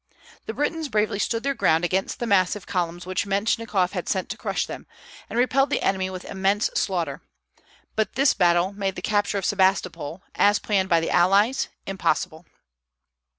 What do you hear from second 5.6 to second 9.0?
the enemy with immense slaughter; but this battle made